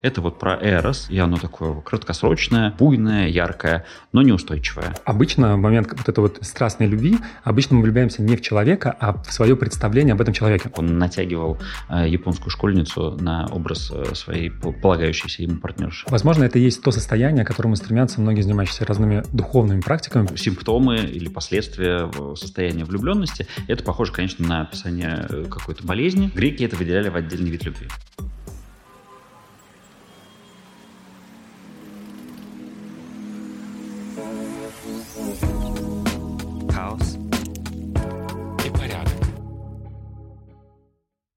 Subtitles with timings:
[0.00, 4.94] Это вот про Эрос, и оно такое краткосрочное, буйное, яркое, но неустойчивое.
[5.04, 9.20] Обычно в момент вот этой вот страстной любви, обычно мы влюбляемся не в человека, а
[9.20, 10.70] в свое представление об этом человеке.
[10.76, 11.58] Он натягивал
[11.88, 16.06] э, японскую школьницу на образ э, своей полагающейся ему партнерши.
[16.08, 20.28] Возможно, это и есть то состояние, к которому стремятся многие занимающиеся разными духовными практиками.
[20.36, 26.30] Симптомы или последствия состояния влюбленности, это похоже, конечно, на описание э, какой-то болезни.
[26.32, 27.88] Греки это выделяли в отдельный вид любви.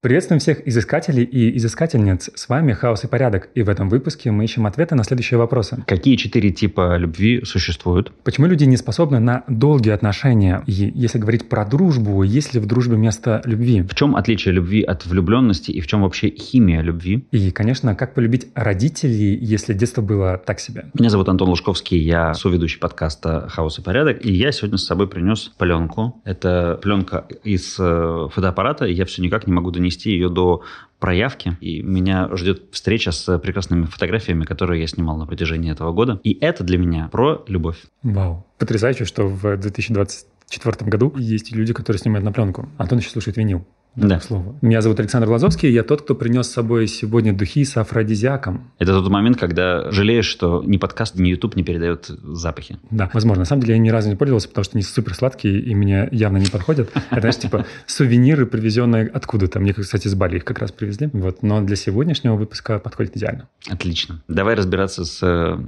[0.02, 2.30] Приветствуем всех изыскателей и изыскательниц.
[2.34, 5.84] С вами «Хаос и порядок», и в этом выпуске мы ищем ответы на следующие вопросы.
[5.86, 8.10] Какие четыре типа любви существуют?
[8.24, 10.64] Почему люди не способны на долгие отношения?
[10.66, 13.82] И если говорить про дружбу, есть ли в дружбе место любви?
[13.82, 17.24] В чем отличие любви от влюбленности и в чем вообще химия любви?
[17.30, 20.86] И, конечно, как полюбить родителей, если детство было так себе?
[20.94, 25.06] Меня зовут Антон Лужковский, я соведущий подкаста «Хаос и порядок», и я сегодня с собой
[25.06, 26.20] принес пленку.
[26.24, 30.62] Это пленка из э, фотоаппарата, и я все никак не могу донести довести ее до
[30.98, 31.56] проявки.
[31.60, 36.20] И меня ждет встреча с прекрасными фотографиями, которые я снимал на протяжении этого года.
[36.22, 37.78] И это для меня про любовь.
[38.02, 38.46] Вау.
[38.58, 42.68] Потрясающе, что в 2024 году есть люди, которые снимают на пленку.
[42.78, 43.64] Антон еще слушает винил.
[43.94, 44.20] Да.
[44.20, 44.56] Слово.
[44.62, 48.70] Меня зовут Александр Лазовский, я тот, кто принес с собой сегодня духи с афродизиаком.
[48.78, 52.78] Это тот момент, когда жалеешь, что ни подкаст, ни YouTube не передают запахи.
[52.90, 53.40] Да, возможно.
[53.40, 56.08] На самом деле я ни разу не пользовался, потому что они супер сладкие и мне
[56.10, 56.90] явно не подходят.
[57.10, 59.60] Это, знаешь, типа сувениры, привезенные откуда-то.
[59.60, 61.10] Мне, кстати, с Бали их как раз привезли.
[61.12, 61.42] Вот.
[61.42, 63.48] Но для сегодняшнего выпуска подходит идеально.
[63.68, 64.22] Отлично.
[64.26, 65.58] Давай разбираться с,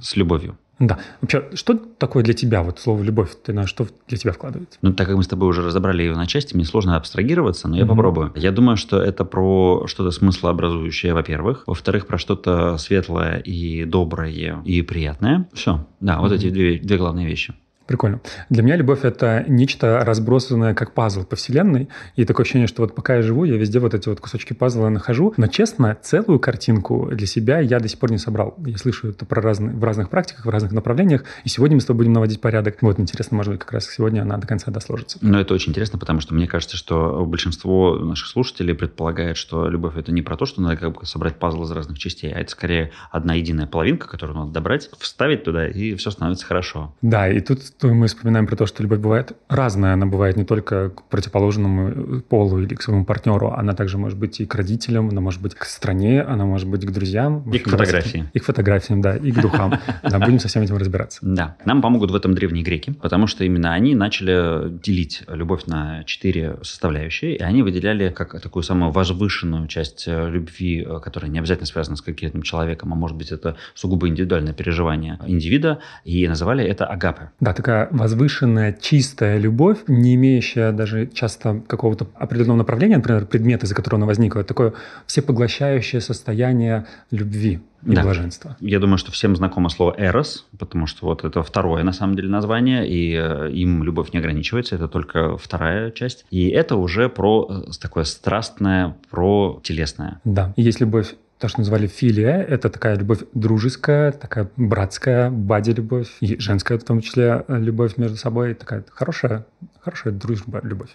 [0.00, 0.56] с любовью.
[0.82, 0.98] Да.
[1.20, 3.30] Вообще, что такое для тебя вот слово «любовь»?
[3.44, 4.80] Ты на что для тебя вкладывается?
[4.82, 7.76] Ну, так как мы с тобой уже разобрали его на части, мне сложно абстрагироваться, но
[7.76, 7.88] я mm-hmm.
[7.88, 8.32] попробую.
[8.34, 11.62] Я думаю, что это про что-то смыслообразующее, во-первых.
[11.68, 15.48] Во-вторых, про что-то светлое и доброе и приятное.
[15.52, 15.86] Все.
[16.00, 16.20] Да, mm-hmm.
[16.20, 17.54] вот эти две, две главные вещи.
[17.86, 18.20] Прикольно.
[18.50, 21.88] Для меня любовь– это нечто разбросанное, как пазл по вселенной.
[22.16, 24.88] И такое ощущение, что вот пока я живу, я везде вот эти вот кусочки пазла
[24.88, 25.34] нахожу.
[25.36, 28.54] Но, честно, целую картинку для себя я до сих пор не собрал.
[28.64, 31.24] Я слышу это про разные, в разных практиках, в разных направлениях.
[31.44, 32.78] И сегодня мы с тобой будем наводить порядок.
[32.82, 35.18] Вот, интересно, может быть, как раз сегодня она до конца досложится.
[35.20, 39.94] Ну, это очень интересно, потому что мне кажется, что большинство наших слушателей предполагает, что любовь–
[39.96, 42.50] это не про то, что надо как бы собрать пазл из разных частей, а это
[42.50, 46.94] скорее одна единая половинка, которую надо добрать, вставить туда, и все становится хорошо.
[47.02, 47.60] Да, и тут
[47.90, 49.94] мы вспоминаем про то, что любовь бывает разная.
[49.94, 53.52] Она бывает не только к противоположному полу или к своему партнеру.
[53.52, 56.84] Она также может быть и к родителям, она может быть к стране, она может быть
[56.84, 57.50] к друзьям.
[57.50, 58.26] И к фотографии.
[58.32, 59.78] И к фотографиям, да, и к духам.
[60.02, 61.20] Да, будем со всем этим разбираться.
[61.22, 61.56] Да.
[61.64, 66.56] Нам помогут в этом древние греки, потому что именно они начали делить любовь на четыре
[66.62, 71.66] составляющие, и они выделяли как такую самую возвышенную часть э, любви, э, которая не обязательно
[71.66, 76.86] связана с каким-то человеком, а может быть это сугубо индивидуальное переживание индивида, и называли это
[76.86, 77.30] агапы.
[77.40, 83.74] Да, такая возвышенная, чистая любовь, не имеющая даже часто какого-то определенного направления, например, предмета, из-за
[83.74, 84.72] которого она возникла, это такое
[85.06, 88.02] всепоглощающее состояние любви и да.
[88.02, 88.56] блаженства.
[88.60, 92.28] Я думаю, что всем знакомо слово «эрос», потому что вот это второе, на самом деле,
[92.28, 96.24] название, и э, им любовь не ограничивается, это только вторая часть.
[96.30, 100.20] И это уже про э, такое страстное, про телесное.
[100.24, 106.08] Да, и есть любовь то, что назвали филия, это такая любовь дружеская, такая братская, бади-любовь,
[106.20, 109.44] и женская в том числе э, любовь между собой, такая хорошая,
[109.80, 110.90] хорошая дружба, любовь.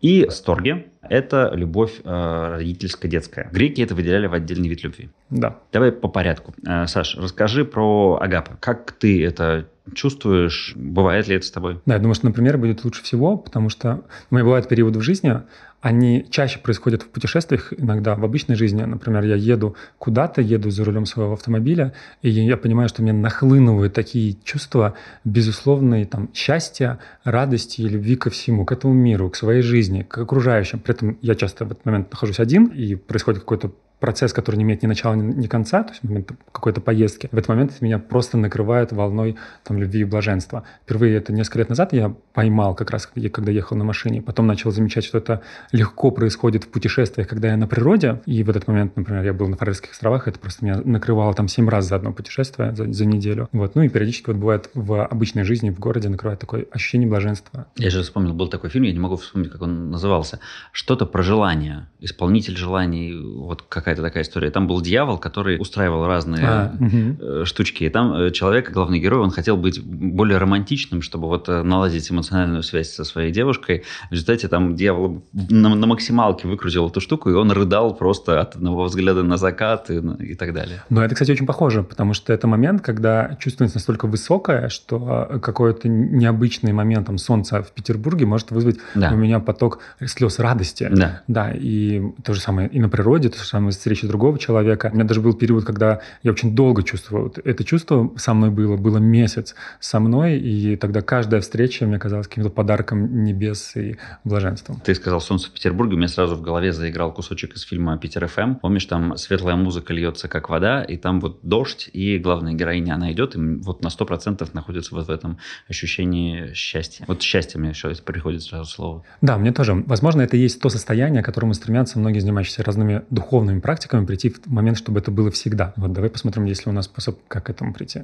[0.00, 3.50] И сторги– это любовь э, родительско-детская.
[3.52, 5.10] Греки это выделяли в отдельный вид любви.
[5.28, 5.58] Да.
[5.72, 6.54] Давай по порядку.
[6.64, 8.52] Э, Саш, расскажи про агапы.
[8.60, 10.72] Как ты это чувствуешь?
[10.76, 11.80] Бывает ли это с тобой?
[11.84, 15.02] Да, я думаю, что, например, будет лучше всего, потому что у меня бывают периоды в
[15.02, 15.42] жизни,
[15.80, 18.82] они чаще происходят в путешествиях, иногда в обычной жизни.
[18.82, 23.94] Например, я еду куда-то, еду за рулем своего автомобиля, и я понимаю, что мне нахлынывают
[23.94, 29.62] такие чувства безусловной там, счастья, радости и любви ко всему, к этому миру, к своей
[29.62, 30.80] жизни, к окружающим.
[30.80, 34.64] При этом я часто в этот момент нахожусь один, и происходит какой-то процесс, который не
[34.64, 38.38] имеет ни начала, ни, конца, то есть момент какой-то поездки, в этот момент меня просто
[38.38, 40.64] накрывает волной там, любви и блаженства.
[40.84, 44.22] Впервые это несколько лет назад я поймал как раз, когда ехал на машине.
[44.22, 45.42] Потом начал замечать, что это
[45.72, 48.20] легко происходит в путешествиях, когда я на природе.
[48.26, 51.48] И в этот момент, например, я был на Фарерских островах, это просто меня накрывало там
[51.48, 53.48] семь раз за одно путешествие, за, за неделю.
[53.52, 53.74] Вот.
[53.74, 57.66] Ну и периодически вот бывает в обычной жизни, в городе накрывает такое ощущение блаженства.
[57.76, 60.40] Я же вспомнил, был такой фильм, я не могу вспомнить, как он назывался.
[60.72, 61.88] Что-то про желание.
[62.00, 64.50] Исполнитель желаний, вот какая какая-то такая история.
[64.50, 67.44] Там был дьявол, который устраивал разные а, угу.
[67.44, 67.84] штучки.
[67.84, 72.10] И там э, человек, главный герой, он хотел быть более романтичным, чтобы вот э, наладить
[72.10, 73.84] эмоциональную связь со своей девушкой.
[74.10, 78.56] В результате там дьявол на, на максималке выкрутил эту штуку, и он рыдал просто от
[78.56, 80.82] одного взгляда на закат и, и так далее.
[80.88, 85.88] Но это, кстати, очень похоже, потому что это момент, когда чувственность настолько высокая, что какой-то
[85.88, 89.10] необычный момент там, солнца в Петербурге может вызвать да.
[89.12, 90.88] у меня поток слез радости.
[90.92, 91.22] Да.
[91.26, 94.90] Да, и то же самое и на природе, то же самое встреча другого человека.
[94.92, 98.76] У меня даже был период, когда я очень долго чувствовал это чувство со мной было,
[98.76, 104.80] было месяц со мной, и тогда каждая встреча мне казалась каким-то подарком небес и блаженством.
[104.84, 108.26] Ты сказал «Солнце в Петербурге», у меня сразу в голове заиграл кусочек из фильма «Питер
[108.26, 108.56] ФМ».
[108.56, 113.12] Помнишь, там светлая музыка льется, как вода, и там вот дождь, и главная героиня, она
[113.12, 115.38] идет, и вот на сто процентов находится вот в этом
[115.68, 117.04] ощущении счастья.
[117.08, 119.04] Вот счастье мне еще приходит сразу слово.
[119.20, 119.74] Да, мне тоже.
[119.86, 123.69] Возможно, это и есть то состояние, к которому стремятся многие занимающиеся разными духовными практиками,
[124.06, 125.72] прийти в момент, чтобы это было всегда.
[125.76, 128.02] Вот давай посмотрим, есть ли у нас способ, как к этому прийти.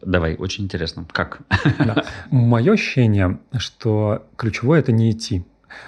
[0.00, 1.06] Давай, очень интересно.
[1.12, 1.40] Как?
[1.78, 2.04] Да.
[2.30, 5.44] Мое ощущение, что ключевое– это не идти.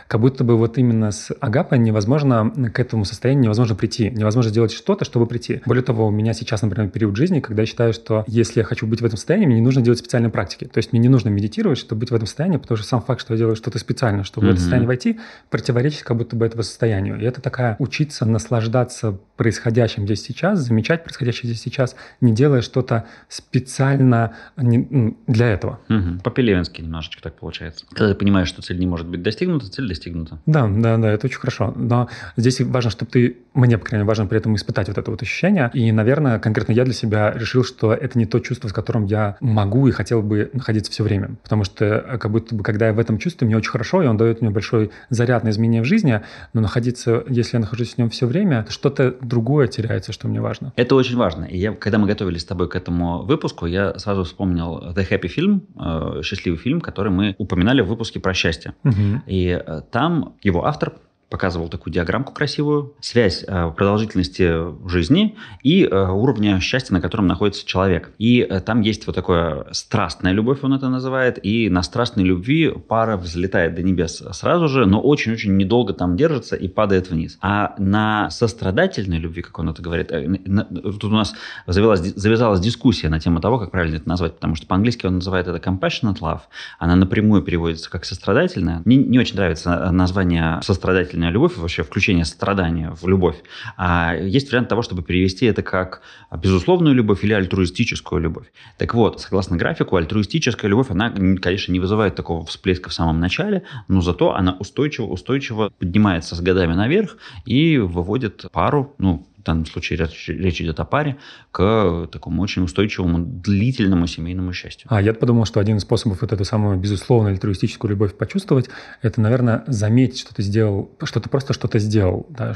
[0.08, 4.10] Как будто бы вот именно с агапа невозможно к этому состоянию невозможно прийти.
[4.10, 5.62] Невозможно сделать что-то, чтобы прийти.
[5.66, 8.86] Более того, у меня сейчас, например, период жизни, когда я считаю, что если я хочу
[8.86, 10.64] быть в этом состоянии, мне не нужно делать специальные практики.
[10.64, 13.20] То есть мне не нужно медитировать, чтобы быть в этом состоянии, потому что сам факт,
[13.20, 14.50] что я делаю что-то специально, чтобы mm-hmm.
[14.50, 17.20] в это состояние войти, противоречит как будто бы этого состоянию.
[17.20, 23.06] И это такая учиться наслаждаться происходящим здесь сейчас, замечать происходящее здесь сейчас, не делая что-то
[23.28, 25.80] специально не, для этого.
[25.88, 26.20] Угу.
[26.24, 27.86] По-пелевински немножечко так получается.
[27.90, 30.38] Когда ты понимаешь, что цель не может быть достигнута, цель достигнута.
[30.46, 31.72] Да, да, да, это очень хорошо.
[31.76, 35.10] Но здесь важно, чтобы ты, мне, по крайней мере, важно при этом испытать вот это
[35.10, 35.70] вот ощущение.
[35.74, 39.36] И, наверное, конкретно я для себя решил, что это не то чувство, с которым я
[39.40, 41.36] могу и хотел бы находиться все время.
[41.42, 44.06] Потому что э, как будто бы, когда я в этом чувстве, мне очень хорошо, и
[44.06, 46.20] он дает мне большой заряд на изменения в жизни,
[46.52, 50.72] но находиться, если я нахожусь в нем все время, что-то другое теряется, что мне важно.
[50.76, 51.44] Это очень важно.
[51.44, 55.28] И я, когда мы готовились с тобой к этому выпуску, я сразу вспомнил The Happy
[55.28, 58.74] фильм, э, счастливый фильм, который мы упоминали в выпуске про счастье.
[58.84, 59.22] Угу.
[59.26, 59.59] И
[59.90, 60.94] там его автор
[61.30, 64.52] показывал такую диаграммку красивую, связь э, продолжительности
[64.88, 68.10] жизни и э, уровня счастья, на котором находится человек.
[68.18, 72.70] И э, там есть вот такое страстная любовь, он это называет, и на страстной любви
[72.70, 77.38] пара взлетает до небес сразу же, но очень-очень недолго там держится и падает вниз.
[77.40, 81.34] А на сострадательной любви, как он это говорит, тут у нас
[81.68, 85.46] завелась, завязалась дискуссия на тему того, как правильно это назвать, потому что по-английски он называет
[85.46, 86.40] это compassionate love,
[86.80, 88.82] она напрямую переводится как сострадательная.
[88.84, 93.36] Мне не очень нравится название сострадательная сострадательная любовь, вообще включение страдания в любовь.
[93.76, 96.02] А есть вариант того, чтобы перевести это как
[96.36, 98.46] безусловную любовь или альтруистическую любовь.
[98.78, 103.62] Так вот, согласно графику, альтруистическая любовь, она, конечно, не вызывает такого всплеска в самом начале,
[103.88, 109.98] но зато она устойчиво-устойчиво поднимается с годами наверх и выводит пару, ну, в данном случае
[109.98, 111.16] речь, идет о паре,
[111.50, 114.88] к такому очень устойчивому, длительному семейному счастью.
[114.90, 118.68] А я подумал, что один из способов вот эту самую безусловную альтруистическую любовь почувствовать,
[119.02, 122.54] это, наверное, заметить, что ты сделал, что ты просто что-то сделал, да,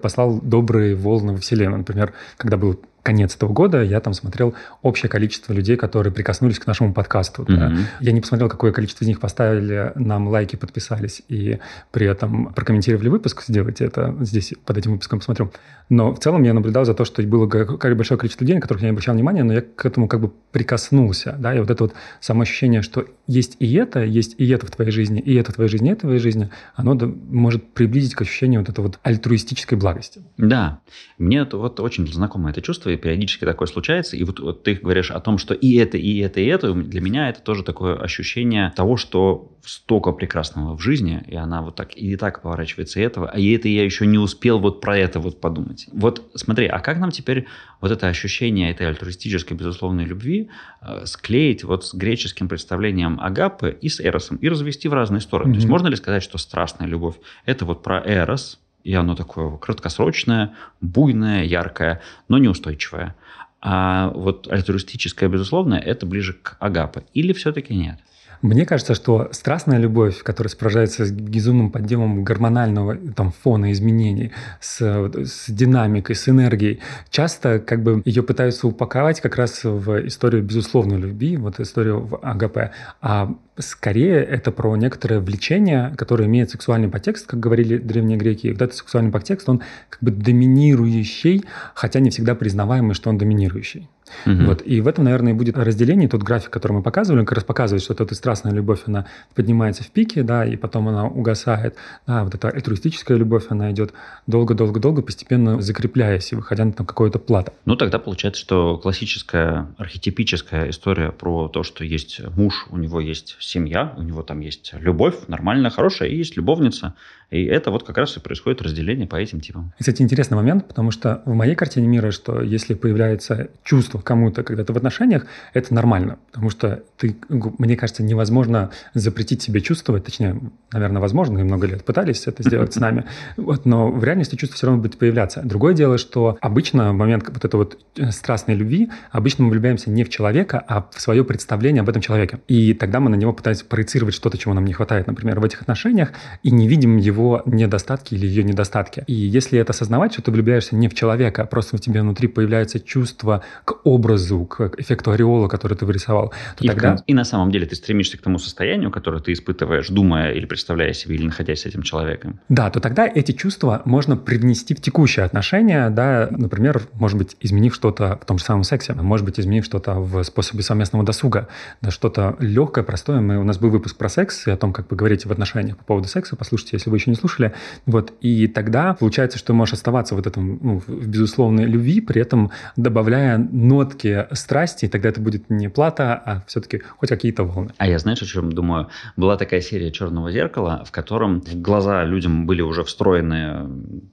[0.00, 1.78] послал добрые волны во Вселенную.
[1.78, 6.66] Например, когда был конец этого года я там смотрел общее количество людей, которые прикоснулись к
[6.66, 7.44] нашему подкасту.
[7.44, 7.56] Mm-hmm.
[7.56, 7.72] Да.
[8.00, 11.60] Я не посмотрел, какое количество из них поставили нам лайки, подписались и
[11.92, 13.44] при этом прокомментировали выпуск.
[13.46, 15.52] Сделайте это здесь под этим выпуском посмотрю.
[15.88, 18.88] Но в целом я наблюдал за то, что было большое количество людей, на которых я
[18.88, 21.36] не обращал внимания, но я к этому как бы прикоснулся.
[21.38, 21.54] Да?
[21.54, 25.20] И вот это вот самоощущение, что есть и это, есть и это в твоей жизни,
[25.20, 26.98] и это в твоей жизни, и это в твоей жизни, оно
[27.30, 30.22] может приблизить к ощущению вот этой вот альтруистической благости.
[30.36, 30.80] Да,
[31.18, 34.16] мне это вот очень знакомо это чувство, и периодически такое случается.
[34.16, 36.72] И вот, вот ты говоришь о том, что и это, и это, и это.
[36.72, 41.76] Для меня это тоже такое ощущение того, что столько прекрасного в жизни, и она вот
[41.76, 45.20] так и так поворачивается этого, а и это я еще не успел вот про это
[45.20, 45.86] вот подумать.
[45.92, 47.46] Вот смотри, а как нам теперь
[47.80, 50.50] вот это ощущение этой альтруистической безусловной любви
[50.82, 55.50] э, склеить вот с греческим представлением агапы и с эросом и развести в разные стороны?
[55.50, 55.54] Mm-hmm.
[55.54, 59.56] То есть можно ли сказать, что страстная любовь это вот про эрос, и оно такое
[59.56, 63.16] краткосрочное, буйное, яркое, но неустойчивое.
[63.60, 67.02] А вот альтруистическое, безусловно, это ближе к агапе.
[67.12, 67.98] Или все-таки нет?
[68.42, 74.80] Мне кажется, что страстная любовь, которая сопровождается с безумным подъемом гормонального там, фона изменений, с,
[74.80, 80.98] с динамикой, с энергией, часто как бы ее пытаются упаковать как раз в историю безусловной
[80.98, 82.72] любви, вот историю в АГП.
[83.00, 88.48] А скорее это про некоторое влечение, которое имеет сексуальный подтекст, как говорили древние греки.
[88.48, 93.18] И вот этот сексуальный подтекст, он как бы доминирующий, хотя не всегда признаваемый, что он
[93.18, 93.88] доминирующий.
[94.24, 94.44] Угу.
[94.44, 94.62] Вот.
[94.64, 96.08] И в этом, наверное, будет разделение.
[96.08, 99.82] Тот график, который мы показывали, он как раз показывает, что эта страстная любовь, она поднимается
[99.84, 101.76] в пике, да, и потом она угасает.
[102.06, 103.92] Да, вот эта альтруистическая любовь, она идет
[104.26, 107.52] долго-долго-долго, постепенно закрепляясь и выходя на какое-то плато.
[107.64, 113.36] Ну, тогда получается, что классическая, архетипическая история про то, что есть муж, у него есть
[113.40, 116.94] семья, у него там есть любовь, нормальная, хорошая, и есть любовница,
[117.30, 119.72] и это вот как раз и происходит разделение по этим типам.
[119.78, 124.64] Кстати, интересный момент, потому что в моей картине мира, что если появляется чувство кому-то, когда
[124.64, 130.40] ты в отношениях, это нормально, потому что ты, мне кажется, невозможно запретить себе чувствовать, точнее,
[130.72, 133.04] наверное, возможно, и много лет пытались это сделать с нами,
[133.36, 135.42] вот, но в реальности чувство все равно будет появляться.
[135.42, 139.90] Другое дело, что обычно в момент вот этой вот э, страстной любви, обычно мы влюбляемся
[139.90, 142.38] не в человека, а в свое представление об этом человеке.
[142.46, 145.62] И тогда мы на него пытаемся проецировать что-то, чего нам не хватает, например, в этих
[145.62, 146.12] отношениях,
[146.44, 149.04] и не видим его его недостатки или ее недостатки.
[149.06, 152.28] И если это осознавать, что ты влюбляешься не в человека, а просто у тебя внутри
[152.28, 156.96] появляется чувство к образу, к эффекту ореола, который ты вырисовал, то и, тогда...
[156.96, 160.46] В, и на самом деле ты стремишься к тому состоянию, которое ты испытываешь, думая или
[160.46, 162.40] представляя себе, или находясь с этим человеком.
[162.48, 167.74] Да, то тогда эти чувства можно привнести в текущие отношения, да, например, может быть, изменив
[167.74, 171.48] что-то в том же самом сексе, может быть, изменив что-то в способе совместного досуга,
[171.80, 173.20] да, что-то легкое, простое.
[173.20, 175.84] Мы, у нас был выпуск про секс и о том, как поговорить в отношениях по
[175.84, 176.36] поводу секса.
[176.36, 177.52] Послушайте, если вы еще не слушали.
[177.86, 178.12] Вот.
[178.20, 183.38] И тогда получается, что можешь оставаться вот этом, ну, в безусловной любви, при этом добавляя
[183.38, 187.72] нотки страсти, и тогда это будет не плата, а все-таки хоть какие-то волны.
[187.78, 188.88] А я, знаешь, о чем думаю?
[189.16, 193.68] Была такая серия «Черного зеркала», в котором в глаза людям были уже встроены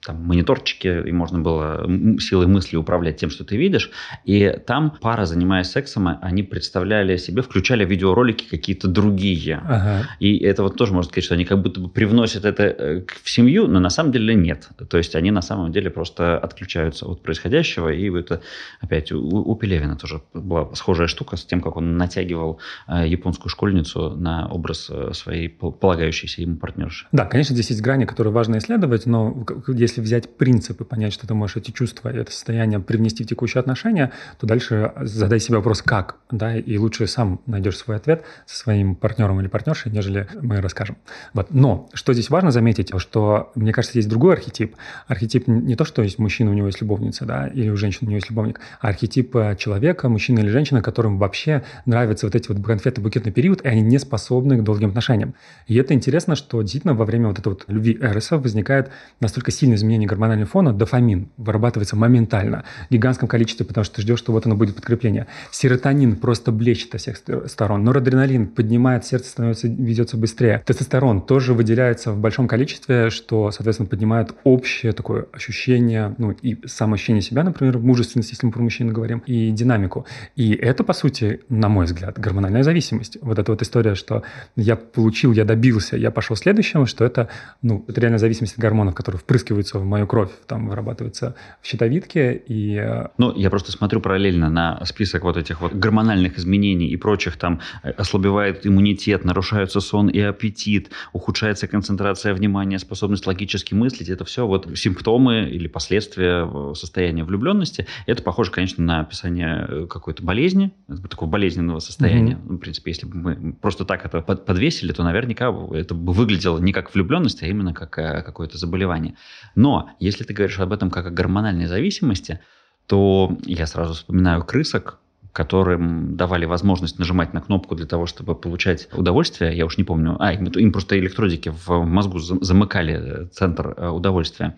[0.06, 1.86] там, мониторчики, и можно было
[2.20, 3.92] силой мысли управлять тем, что ты видишь.
[4.26, 9.62] И там пара, занимаясь сексом, они представляли себе, включали видеоролики какие-то другие.
[9.64, 10.10] Ага.
[10.20, 12.83] И это вот тоже можно сказать, что они как будто бы привносят это э,
[13.24, 14.70] в семью, но на самом деле нет.
[14.90, 17.90] То есть они на самом деле просто отключаются от происходящего.
[17.90, 18.42] И это
[18.82, 23.50] опять у, у Пелевина тоже была схожая штука с тем, как он натягивал э, японскую
[23.50, 27.08] школьницу на образ э, своей полагающейся ему партнерши.
[27.12, 31.34] Да, конечно, здесь есть грани, которые важно исследовать, но если взять принципы, понять, что ты
[31.34, 36.18] можешь эти чувства это состояние привнести в текущие отношения, то дальше задай себе вопрос, как,
[36.32, 40.98] да, и лучше сам найдешь свой ответ со своим партнером или партнершей, нежели мы расскажем.
[41.34, 41.48] Вот.
[41.52, 44.76] Но что здесь важно заметить, заметить, что, мне кажется, есть другой архетип.
[45.08, 48.10] Архетип не то, что есть мужчина, у него есть любовница, да, или у женщины у
[48.10, 52.50] него есть любовник, а архетип э, человека, мужчины или женщины, которым вообще нравятся вот эти
[52.50, 55.34] вот конфетно-букетный период, и они не способны к долгим отношениям.
[55.68, 58.90] И это интересно, что действительно во время вот этой вот любви Эреса возникает
[59.20, 64.20] настолько сильное изменение гормонального фона, дофамин вырабатывается моментально, в гигантском количестве, потому что ты ждешь,
[64.20, 65.28] что вот оно будет подкрепление.
[65.52, 67.84] Серотонин просто блещет со всех сторон.
[67.84, 70.64] Норадреналин поднимает, сердце становится, ведется быстрее.
[70.66, 76.58] Тестостерон тоже выделяется в большом количестве количестве, что, соответственно, поднимает общее такое ощущение, ну, и
[76.66, 80.06] самоощущение себя, например, мужественность, если мы про мужчин говорим, и динамику.
[80.38, 83.18] И это, по сути, на мой взгляд, гормональная зависимость.
[83.22, 84.24] Вот эта вот история, что
[84.56, 87.28] я получил, я добился, я пошел следующему, что это,
[87.62, 92.42] ну, это реально зависимость от гормонов, которые впрыскиваются в мою кровь, там вырабатываются в щитовидке,
[92.48, 92.78] и...
[92.78, 97.36] Э, ну, я просто смотрю параллельно на список вот этих вот гормональных изменений и прочих,
[97.38, 104.10] там э, ослабевает иммунитет, нарушается сон и аппетит, ухудшается концентрация внимания, внимание, способность логически мыслить,
[104.10, 107.88] это все вот симптомы или последствия э, состояния влюбленности.
[108.06, 110.72] Это похоже, конечно, на описание э, какой-то болезни,
[111.10, 112.34] такого болезненного состояния.
[112.34, 112.56] Mm-hmm.
[112.56, 116.74] В принципе, если бы мы просто так это подвесили, то наверняка это бы выглядело не
[116.74, 119.16] как влюбленность, а именно как э, какое-то заболевание.
[119.56, 122.40] Но если ты говоришь об этом как о гормональной зависимости,
[122.86, 125.00] то я сразу вспоминаю крысок,
[125.34, 129.58] которым давали возможность нажимать на кнопку для того, чтобы получать удовольствие.
[129.58, 130.16] Я уж не помню.
[130.20, 134.58] А, им, им просто электродики в мозгу замыкали э, центр э, удовольствия.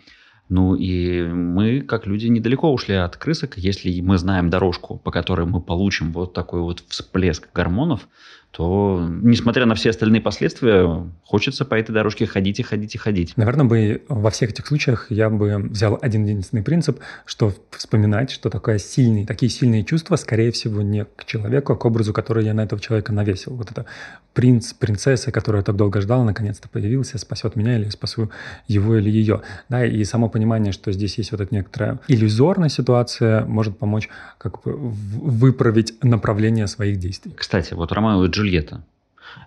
[0.49, 3.57] Ну и мы, как люди, недалеко ушли от крысок.
[3.57, 8.07] Если мы знаем дорожку, по которой мы получим вот такой вот всплеск гормонов,
[8.55, 13.35] то, несмотря на все остальные последствия, хочется по этой дорожке ходить и ходить и ходить.
[13.35, 18.49] Наверное, бы во всех этих случаях я бы взял один единственный принцип, что вспоминать, что
[18.49, 22.53] такое сильные, такие сильные чувства, скорее всего, не к человеку, а к образу, который я
[22.53, 23.55] на этого человека навесил.
[23.55, 23.87] Вот это
[24.33, 28.31] принц, принцесса, которую я так долго ждал, наконец-то появился, спасет меня или спасу
[28.67, 29.41] его или ее.
[29.67, 34.07] Да, и само понимание, что здесь есть вот эта некоторая иллюзорная ситуация, может помочь
[34.37, 37.33] как бы выправить направление своих действий.
[37.35, 38.44] Кстати, вот Ромео и Джульетта.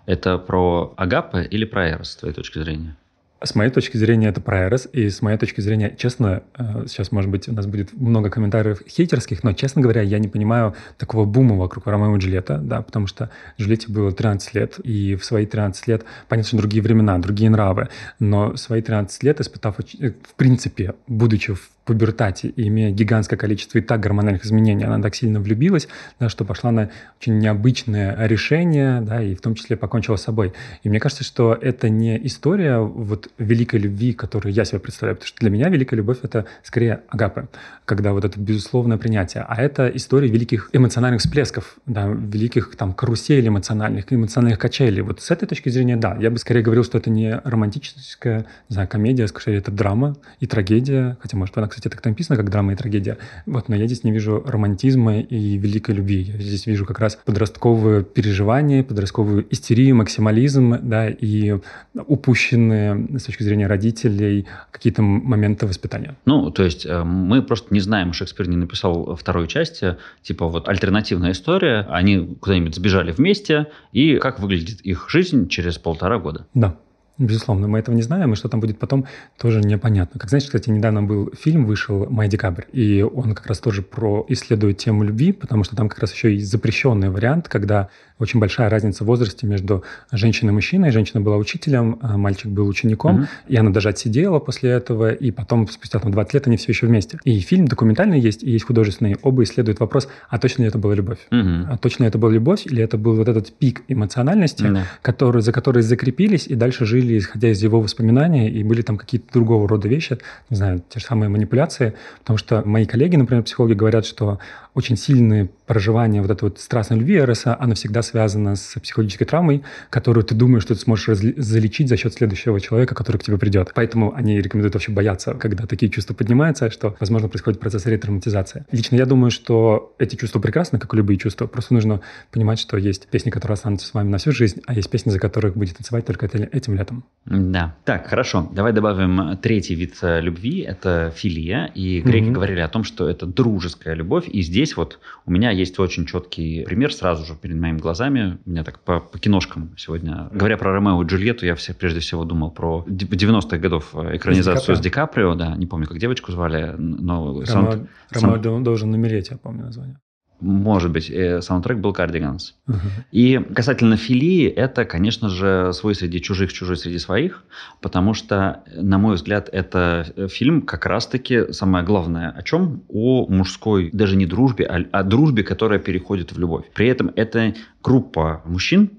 [0.05, 2.95] Это про Агапе или про Эрос, с твоей точки зрения?
[3.41, 7.13] С моей точки зрения, это про Эрос, и с моей точки зрения, честно, э, сейчас,
[7.13, 11.23] может быть, у нас будет много комментариев хейтерских, но, честно говоря, я не понимаю такого
[11.23, 15.45] бума вокруг Ромео и Джульетта, да, потому что Джульетте было 13 лет, и в свои
[15.45, 17.87] 13 лет, понятно, что другие времена, другие нравы,
[18.19, 23.37] но в свои 13 лет, испытав, э, в принципе, будучи в пубертате и имея гигантское
[23.37, 25.87] количество и так гормональных изменений, она так сильно влюбилась,
[26.19, 30.53] да, что пошла на очень необычное решение, да, и в том числе покончила с собой.
[30.83, 35.27] И мне кажется, что это не история вот великой любви, которую я себе представляю, потому
[35.29, 37.47] что для меня великая любовь— это скорее агапы,
[37.85, 43.47] когда вот это безусловное принятие, а это история великих эмоциональных всплесков, да, великих там каруселей
[43.47, 45.01] эмоциональных, эмоциональных качелей.
[45.01, 48.73] Вот с этой точки зрения, да, я бы скорее говорил, что это не романтическая, не
[48.73, 52.73] знаю, комедия, скорее это драма и трагедия, хотя, может, она, кстати, так написано, как драма
[52.73, 53.17] и трагедия.
[53.45, 56.21] Вот, но я здесь не вижу романтизма и великой любви.
[56.21, 61.57] Я здесь вижу как раз подростковые переживания, подростковую истерию, максимализм, да, и
[61.93, 66.15] упущенные с точки зрения родителей какие-то моменты воспитания.
[66.25, 70.67] Ну, то есть э, мы просто не знаем, Шекспир не написал второй части, типа вот
[70.67, 76.47] альтернативная история, они куда-нибудь сбежали вместе, и как выглядит их жизнь через полтора года.
[76.53, 76.75] Да.
[77.19, 79.05] Безусловно, мы этого не знаем, и что там будет потом,
[79.37, 80.19] тоже непонятно.
[80.19, 84.25] Как знаешь, кстати, недавно был фильм, вышел «Май декабрь», и он как раз тоже про
[84.29, 88.69] исследует тему любви, потому что там как раз еще и запрещенный вариант, когда очень большая
[88.69, 90.91] разница в возрасте между женщиной и мужчиной.
[90.91, 93.27] Женщина была учителем, а мальчик был учеником, mm-hmm.
[93.47, 96.87] и она даже отсидела после этого, и потом, спустя там 20 лет, они все еще
[96.87, 97.17] вместе.
[97.23, 99.15] И фильм документальный есть, и есть художественный.
[99.21, 101.19] Оба исследуют вопрос, а точно ли это была любовь?
[101.31, 101.67] Mm-hmm.
[101.69, 104.83] А точно ли это была любовь, или это был вот этот пик эмоциональности, mm-hmm.
[105.01, 109.31] который, за который закрепились и дальше жили, исходя из его воспоминаний, и были там какие-то
[109.33, 110.17] другого рода вещи,
[110.49, 114.39] не знаю, те же самые манипуляции, потому что мои коллеги, например, психологи говорят, что
[114.79, 119.63] очень сильные проживание вот этой вот страстной любви Эроса, она всегда связана с психологической травмой,
[119.89, 123.71] которую ты думаешь, что ты сможешь залечить за счет следующего человека, который к тебе придет.
[123.75, 128.65] Поэтому они рекомендуют вообще бояться, когда такие чувства поднимаются, что, возможно, происходит процесс ретравматизации.
[128.71, 131.45] Лично я думаю, что эти чувства прекрасны, как и любые чувства.
[131.47, 134.89] Просто нужно понимать, что есть песни, которые останутся с вами на всю жизнь, а есть
[134.89, 137.03] песни, за которых будете танцевать только этим летом.
[137.25, 137.75] Да.
[137.85, 138.49] Так, хорошо.
[138.53, 140.61] Давай добавим третий вид э, любви.
[140.61, 141.71] Это филия.
[141.75, 142.31] И греки mm-hmm.
[142.31, 144.27] говорили о том, что это дружеская любовь.
[144.27, 148.37] И здесь вот у меня есть очень четкий пример сразу же перед моими глазами.
[148.45, 150.29] У меня так по, по киношкам сегодня.
[150.31, 154.79] Говоря про Ромео и Джульетту, я все, прежде всего думал про 90-х годов экранизацию с
[154.79, 155.35] Ди Каприо.
[155.35, 157.33] Да, не помню, как девочку звали, но...
[157.33, 157.89] Ромео, саунд...
[158.11, 158.63] Ромео саунд...
[158.63, 159.97] должен умереть, я помню название.
[160.39, 162.53] Может быть, э, саундтрек был Cardigans.
[162.67, 162.77] Uh-huh.
[163.11, 167.43] И касательно филии, это, конечно же, свой среди чужих, чужой среди своих,
[167.81, 172.83] потому что, на мой взгляд, это э, фильм как раз-таки самое главное о чем?
[172.87, 176.65] О мужской, даже не дружбе, а о дружбе, которая переходит в любовь.
[176.73, 177.53] При этом это
[177.83, 178.91] группа мужчин,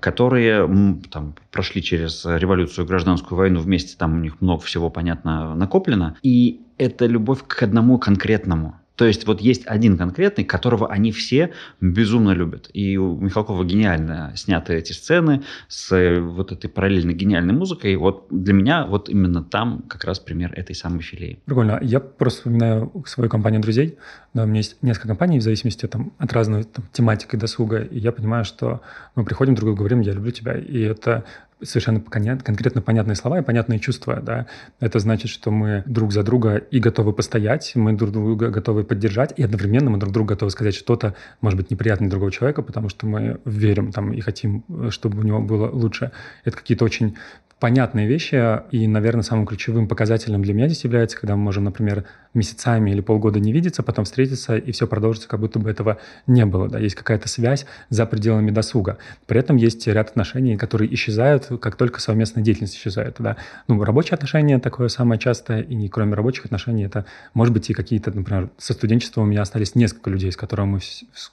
[0.00, 0.68] которые
[1.10, 6.16] там, прошли через революцию, гражданскую войну вместе, там у них много всего, понятно, накоплено.
[6.22, 11.52] И это любовь к одному конкретному то есть вот есть один конкретный, которого они все
[11.80, 12.68] безумно любят.
[12.72, 17.94] И у Михалкова гениально сняты эти сцены с э, вот этой параллельно гениальной музыкой.
[17.94, 21.38] Вот для меня вот именно там как раз пример этой самой филии.
[21.44, 21.78] Прикольно.
[21.80, 23.98] Я просто вспоминаю свою компанию друзей.
[24.34, 27.82] Да, у меня есть несколько компаний в зависимости там, от разной там, тематики досуга.
[27.82, 28.80] И я понимаю, что
[29.14, 30.58] мы приходим друг к другу, говорим, я люблю тебя.
[30.58, 31.24] И это
[31.62, 34.46] совершенно конкретно понятные слова и понятные чувства, да.
[34.80, 39.32] Это значит, что мы друг за друга и готовы постоять, мы друг друга готовы поддержать,
[39.36, 43.06] и одновременно мы друг другу готовы сказать что-то, может быть, неприятное другого человека, потому что
[43.06, 46.12] мы верим там и хотим, чтобы у него было лучше.
[46.44, 47.16] Это какие-то очень
[47.60, 52.04] понятные вещи, и, наверное, самым ключевым показателем для меня здесь является, когда мы можем, например,
[52.34, 56.44] месяцами или полгода не видеться, потом встретиться, и все продолжится, как будто бы этого не
[56.46, 56.68] было.
[56.68, 56.78] Да?
[56.78, 58.98] Есть какая-то связь за пределами досуга.
[59.26, 63.16] При этом есть ряд отношений, которые исчезают, как только совместная деятельность исчезает.
[63.18, 63.36] Да?
[63.66, 67.74] Ну, рабочие отношения такое самое частое, и не кроме рабочих отношений, это, может быть, и
[67.74, 70.80] какие-то, например, со студенчества у меня остались несколько людей, с которыми мы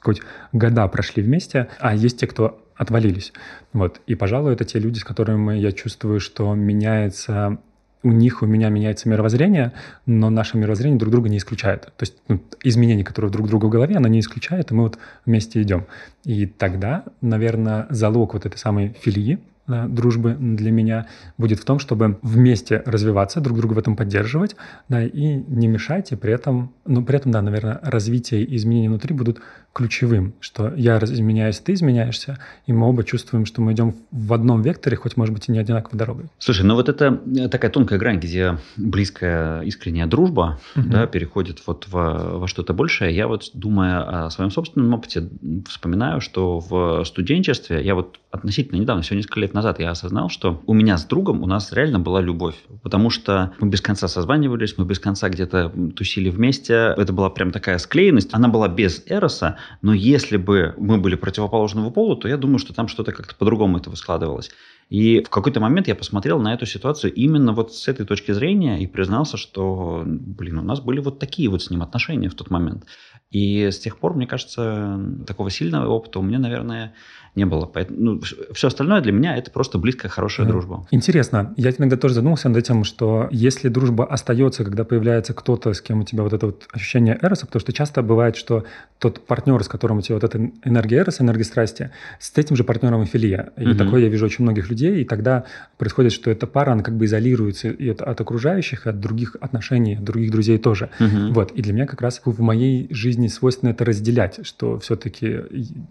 [0.02, 3.34] хоть года прошли вместе, а есть те, кто отвалились.
[3.74, 4.02] Вот.
[4.08, 7.58] И, пожалуй, это те люди, с которыми я чувствую, что меняется
[8.06, 9.74] у них, у меня меняется мировоззрение,
[10.06, 11.86] но наше мировоззрение друг друга не исключает.
[11.98, 15.00] То есть ну, изменения, которые друг друга в голове, оно не исключает, и мы вот
[15.26, 15.88] вместе идем.
[16.24, 22.20] И тогда, наверное, залог вот этой самой филии, дружбы для меня будет в том, чтобы
[22.22, 24.56] вместе развиваться, друг друга в этом поддерживать,
[24.90, 28.90] да, и не мешать, и при этом, ну, при этом, да, наверное, развитие и изменения
[28.90, 29.40] внутри будут
[29.74, 34.62] ключевым, что я изменяюсь, ты изменяешься, и мы оба чувствуем, что мы идем в одном
[34.62, 36.26] векторе, хоть, может быть, и не одинаковой дорогой.
[36.40, 40.88] Слушай, ну вот это э, такая тонкая грань, где близкая искренняя дружба угу.
[40.88, 43.14] да, переходит вот во, во что-то большее.
[43.14, 45.28] Я вот, думая о своем собственном опыте,
[45.68, 50.62] вспоминаю, что в студенчестве я вот относительно недавно, всего несколько лет назад я осознал, что
[50.68, 52.56] у меня с другом у нас реально была любовь.
[52.84, 56.94] Потому что мы без конца созванивались, мы без конца где-то тусили вместе.
[56.98, 58.34] Это была прям такая склеенность.
[58.34, 62.74] Она была без Эроса, но если бы мы были противоположного пола, то я думаю, что
[62.74, 64.52] там что-то как-то по-другому этого складывалось.
[64.90, 68.80] И в какой-то момент я посмотрел на эту ситуацию именно вот с этой точки зрения
[68.80, 72.52] и признался, что, блин, у нас были вот такие вот с ним отношения в тот
[72.52, 72.86] момент.
[73.32, 76.94] И с тех пор, мне кажется, такого сильного опыта у меня, наверное,
[77.36, 77.66] не было.
[77.66, 78.22] Поэтому, ну,
[78.54, 80.50] все остальное для меня это просто близкая, хорошая mm.
[80.50, 80.88] дружба.
[80.92, 81.54] Интересно.
[81.58, 86.00] Я иногда тоже задумался над этим, что если дружба остается, когда появляется кто-то, с кем
[86.00, 88.64] у тебя вот это вот ощущение эроса, потому что часто бывает, что
[89.00, 92.64] тот партнер, с которым у тебя вот эта энергия эроса, энергия страсти, с этим же
[92.64, 93.52] партнером и филия.
[93.58, 93.76] И mm-hmm.
[93.76, 95.44] такое я вижу очень многих людей, и тогда
[95.78, 99.96] происходит, что эта пара, она как бы изолируется и от, от окружающих, от других отношений,
[99.96, 100.90] от других друзей тоже.
[101.00, 101.34] Mm-hmm.
[101.34, 101.52] Вот.
[101.52, 105.42] И для меня как раз в моей жизни свойственно это разделять, что все-таки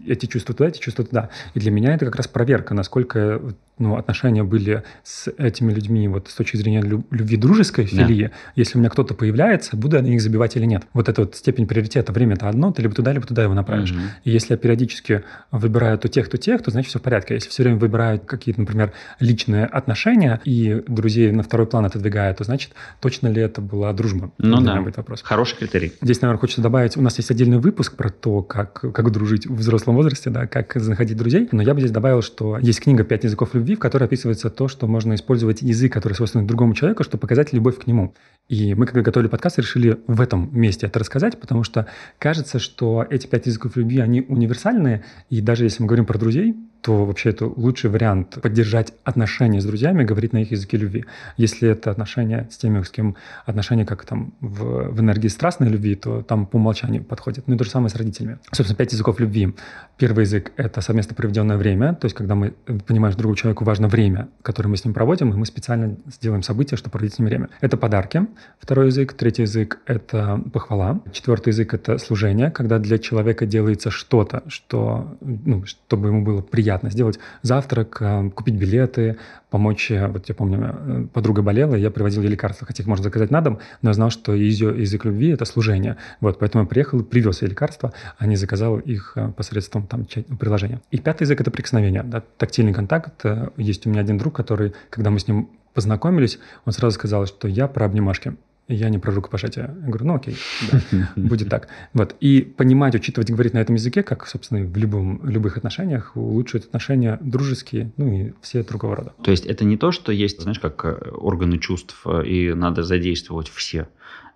[0.07, 1.29] эти чувства туда, эти чувства туда.
[1.53, 3.41] И для меня это как раз проверка, насколько
[3.77, 8.25] ну, отношения были с этими людьми вот с точки зрения любви дружеской филии.
[8.25, 8.31] Да.
[8.55, 10.83] Если у меня кто-то появляется, буду я на них забивать или нет.
[10.93, 13.91] Вот эта вот степень приоритета, время это одно, ты либо туда, либо туда его направишь.
[13.91, 13.99] Угу.
[14.23, 17.33] И если я периодически выбираю то тех, то тех, то значит все в порядке.
[17.33, 22.33] А если все время выбираю какие-то, например, личные отношения и друзей на второй план отодвигаю,
[22.35, 24.31] то значит точно ли это была дружба?
[24.37, 25.21] Ну да, будет вопрос.
[25.21, 25.93] хороший критерий.
[26.01, 29.55] Здесь, наверное, хочется добавить, у нас есть отдельный выпуск про то, как, как дружить в
[29.55, 31.49] взрослом возрасте, да, как находить друзей.
[31.51, 34.51] Но я бы здесь добавил, что есть книга «Пять языков любви», любви, в которой описывается
[34.51, 38.13] то, что можно использовать язык, который свойственен другому человеку, чтобы показать любовь к нему.
[38.47, 41.87] И мы, когда готовили подкаст, решили в этом месте это рассказать, потому что
[42.19, 46.55] кажется, что эти пять языков любви, они универсальные, и даже если мы говорим про друзей,
[46.85, 51.05] то вообще это лучший вариант поддержать отношения с друзьями, говорить на их языке любви.
[51.35, 53.15] Если это отношения с теми, с кем
[53.47, 57.47] отношения как там в, в энергии страстной любви, то там по умолчанию подходит.
[57.47, 58.37] Ну и то же самое с родителями.
[58.51, 59.55] Собственно, пять языков любви.
[59.97, 62.51] Первый язык— это совместно проведенное время, то есть когда мы
[62.85, 66.43] понимаем, что другому человеку важно время, которое мы с ним проводим, и мы специально сделаем
[66.43, 67.49] события, чтобы проводить с ним время.
[67.61, 68.27] Это подарки.
[68.59, 69.13] Второй язык.
[69.13, 71.01] Третий язык— это похвала.
[71.11, 76.74] Четвертый язык— это служение, когда для человека делается что-то, что, ну, чтобы ему было приятно
[76.75, 79.17] приятно сделать завтрак, э, купить билеты,
[79.49, 79.91] помочь.
[79.91, 83.31] Э, вот я помню, э, подруга болела, я привозил ей лекарства, хотя их можно заказать
[83.31, 85.95] на дом, но я знал, что ее язык любви– это служение.
[86.19, 90.05] Вот, поэтому я приехал привез ей лекарства, а не заказал их посредством там,
[90.39, 90.81] приложения.
[90.91, 93.25] И пятый язык– это прикосновение, да, тактильный контакт.
[93.57, 97.47] Есть у меня один друг, который, когда мы с ним познакомились, он сразу сказал, что
[97.47, 98.35] я про обнимашки
[98.67, 99.75] я не про рукопожатие.
[99.81, 100.37] Я говорю, ну окей,
[100.71, 100.81] да,
[101.15, 101.67] будет так.
[101.93, 102.15] Вот.
[102.19, 107.17] И понимать, учитывать, говорить на этом языке, как, собственно, в любом, любых отношениях, улучшит отношения
[107.21, 109.13] дружеские, ну и все другого рода.
[109.23, 112.83] То есть это не то, что есть, знаешь, как э, органы чувств, э, и надо
[112.83, 113.87] задействовать все.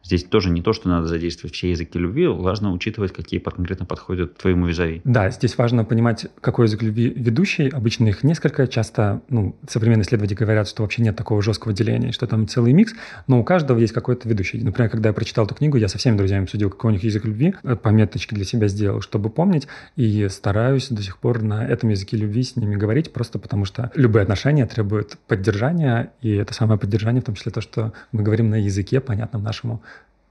[0.03, 4.37] Здесь тоже не то, что надо задействовать все языки любви, важно учитывать, какие конкретно подходят
[4.37, 5.01] твоему визави.
[5.03, 7.69] Да, здесь важно понимать, какой язык любви ведущий.
[7.69, 8.67] Обычно их несколько.
[8.67, 12.93] Часто ну, современные исследователи говорят, что вообще нет такого жесткого деления, что там целый микс,
[13.27, 14.61] но у каждого есть какой-то ведущий.
[14.61, 17.25] Например, когда я прочитал эту книгу, я со всеми друзьями обсудил, какой у них язык
[17.25, 21.89] любви, э, пометочки для себя сделал, чтобы помнить, и стараюсь до сих пор на этом
[21.89, 26.79] языке любви с ними говорить, просто потому что любые отношения требуют поддержания, и это самое
[26.79, 29.81] поддержание, в том числе то, что мы говорим на языке, понятном нашему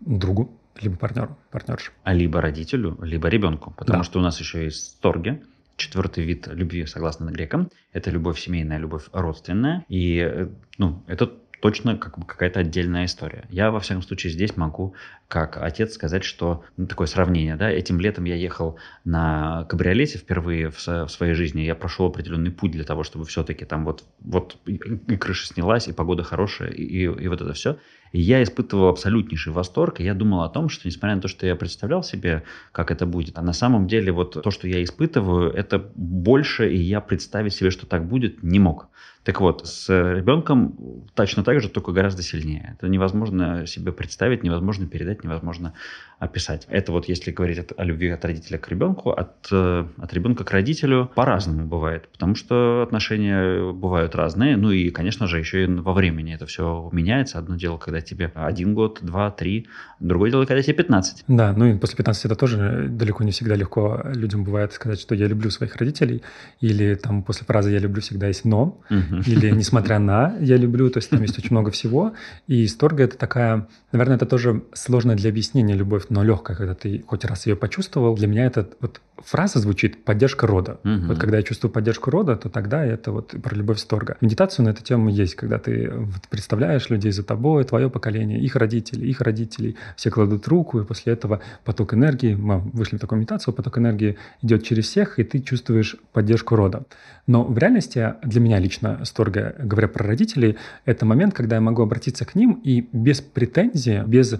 [0.00, 1.92] другу, либо партнеру, партнерше.
[2.04, 3.72] А либо родителю, либо ребенку.
[3.76, 4.04] Потому да.
[4.04, 5.42] что у нас еще есть сторги,
[5.76, 7.70] четвертый вид любви, согласно грекам.
[7.92, 9.84] Это любовь семейная, любовь родственная.
[9.88, 13.44] И э, ну, это точно как бы какая-то отдельная история.
[13.50, 14.94] Я, во всяком случае, здесь могу,
[15.26, 17.56] как отец, сказать, что ну, такое сравнение.
[17.56, 17.70] Да?
[17.70, 21.62] Этим летом я ехал на кабриолете впервые в, в своей жизни.
[21.62, 25.88] Я прошел определенный путь для того, чтобы все-таки там вот, вот и, и крыша снялась,
[25.88, 27.78] и погода хорошая, и, и, и вот это все.
[28.12, 31.46] И я испытывал абсолютнейший восторг, и я думал о том, что несмотря на то, что
[31.46, 32.42] я представлял себе,
[32.72, 36.76] как это будет, а на самом деле вот то, что я испытываю, это больше, и
[36.76, 38.88] я представить себе, что так будет, не мог.
[39.28, 42.76] Так вот, с ребенком точно так же, только гораздо сильнее.
[42.78, 45.74] Это невозможно себе представить, невозможно передать, невозможно
[46.18, 46.66] описать.
[46.70, 50.50] Это вот если говорить о любви от родителя к ребенку, от, э, от ребенка к
[50.50, 55.92] родителю по-разному бывает, потому что отношения бывают разные, ну и, конечно же, еще и во
[55.92, 57.38] времени это все меняется.
[57.38, 59.68] Одно дело, когда тебе один год, два, три,
[60.00, 61.24] другое дело, когда тебе 15.
[61.28, 65.14] Да, ну и после 15 это тоже далеко не всегда легко людям бывает сказать, что
[65.14, 66.22] я люблю своих родителей,
[66.60, 70.98] или там после фразы «я люблю» всегда есть «но», или «несмотря на я люблю», то
[70.98, 72.12] есть там есть очень много всего,
[72.46, 77.02] и исторга это такая, наверное, это тоже сложно для объяснения любовь но легкая, когда ты
[77.06, 78.14] хоть раз ее почувствовал.
[78.14, 80.78] Для меня это вот фраза звучит «поддержка рода».
[80.82, 81.08] Мгм.
[81.08, 84.16] Вот когда я чувствую поддержку рода, то тогда это вот про любовь сторга.
[84.20, 85.92] Медитацию на эту тему есть, когда ты
[86.30, 91.12] представляешь людей за тобой, твое поколение, их родителей, их родителей, все кладут руку, и после
[91.12, 95.40] этого поток энергии, мы вышли в такую медитацию, поток энергии идет через всех, и ты
[95.40, 96.84] чувствуешь поддержку рода.
[97.26, 101.82] Но в реальности для меня лично сторга, говоря про родителей, это момент, когда я могу
[101.82, 104.34] обратиться к ним и без претензий, без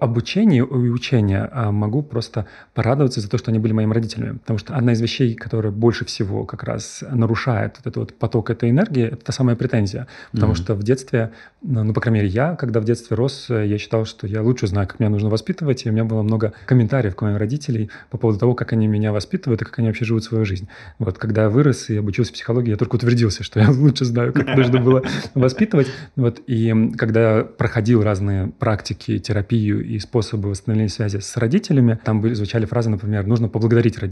[0.00, 3.92] обучения и учения а, могу просто порадоваться за то, что они были моими
[4.22, 4.38] родителями.
[4.38, 8.50] Потому что одна из вещей, которая больше всего как раз нарушает вот этот вот поток
[8.50, 10.06] этой энергии, это та самая претензия.
[10.32, 10.62] Потому Мгм.
[10.62, 11.32] что в детстве,
[11.62, 14.66] ну, ну, по крайней мере, я, когда в детстве рос, я считал, что я лучше
[14.66, 18.18] знаю, как меня нужно воспитывать, и у меня было много комментариев к моим родителей по
[18.18, 20.68] поводу того, как они меня воспитывают и как они вообще живут свою жизнь.
[20.98, 24.56] Вот, когда я вырос и обучился психологии, я только утвердился, что я лучше знаю, как
[24.56, 25.02] нужно было
[25.34, 25.88] воспитывать.
[26.16, 32.20] Вот, и когда я проходил разные практики, терапию и способы восстановления связи с родителями, там
[32.20, 34.11] были, звучали фразы, например, нужно поблагодарить родителей.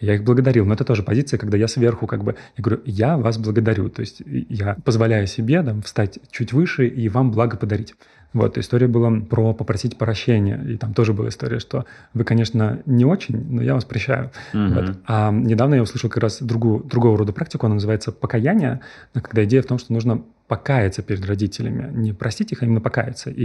[0.00, 3.16] Я их благодарил, но это тоже позиция, когда я сверху как бы, я говорю, я
[3.16, 7.94] вас благодарю, то есть я позволяю себе там, встать чуть выше и вам благо подарить.
[8.34, 10.60] Вот, история была про попросить прощения.
[10.68, 14.32] И там тоже была история, что вы, конечно, не очень, но я вас прощаю.
[14.52, 14.74] Мгм.
[14.74, 14.96] Вот.
[15.06, 18.80] А недавно я услышал как раз другую, другого рода практику, она называется покаяние,
[19.14, 23.30] когда идея в том, что нужно покаяться перед родителями, не простить их, а именно покаяться.
[23.30, 23.44] И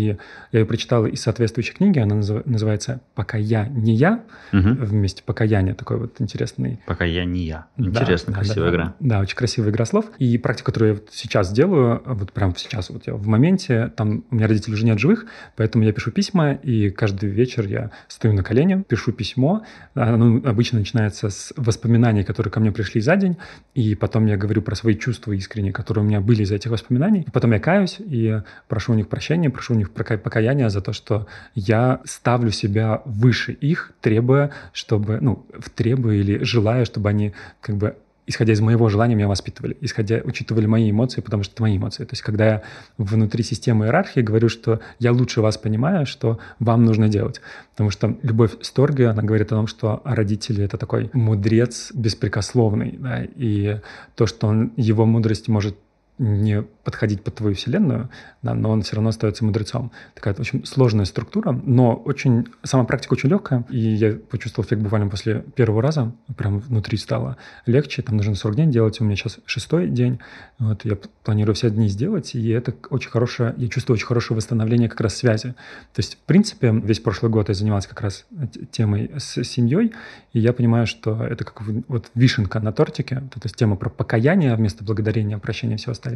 [0.52, 4.76] я ее прочитал из соответствующей книги, она назыв- называется «Пока я не я», Мгм.
[4.76, 7.68] вместе покаяние, такой вот интересный Пока я не я.
[7.78, 8.86] да, Интересно, да, красивая да, игра.
[9.00, 10.06] Да, да, очень красивая игра слов.
[10.20, 14.26] И практика, которую я вот сейчас делаю, вот прямо сейчас, вот я в моменте, там
[14.30, 18.34] у меня родителей уже нет живых, поэтому я пишу письма, и каждый вечер я стою
[18.34, 19.64] на колени, пишу письмо.
[19.94, 23.38] Оно обычно начинается с воспоминаний, которые ко мне пришли за день,
[23.74, 26.89] и потом я говорю про свои чувства искренние, которые у меня были из этих воспоминаний.
[26.90, 30.94] И потом я каюсь и прошу у них прощения, прошу у них покаяния за то,
[30.94, 37.78] что я ставлю себя выше их, требуя, чтобы, ну, требуя или желая, чтобы они как
[37.78, 37.96] бы
[38.30, 42.06] исходя из моего желания, меня воспитывали, исходя, учитывали мои эмоции, потому что это мои эмоции.
[42.06, 42.62] То есть, когда я
[43.00, 47.42] внутри системы иерархии говорю, что я лучше вас понимаю, что вам нужно делать.
[47.72, 53.24] Потому что любовь Сторги, она говорит о том, что родители— это такой мудрец беспрекословный, да,
[53.24, 53.80] и
[54.14, 55.76] то, что он, его мудрость может
[56.20, 58.10] не подходить под твою вселенную,
[58.42, 59.92] да, но он все равно остается мудрецом.
[60.14, 65.10] Такая очень сложная структура, но очень сама практика очень легкая, и я почувствовал эффект буквально
[65.10, 69.40] после первого раза, прям внутри стало легче, там нужно 40 дней делать, у меня сейчас
[69.46, 70.20] шестой день,
[70.58, 74.90] вот, я планирую все дни сделать, и это очень хорошее, я чувствую очень хорошее восстановление
[74.90, 75.50] как раз связи.
[75.94, 78.26] То есть, в принципе, весь прошлый год я занимался как раз
[78.72, 79.94] темой с семьей,
[80.34, 84.56] и я понимаю, что это как вот вишенка на тортике, то есть тема про покаяние
[84.56, 86.09] вместо благодарения, прощения и всего остального,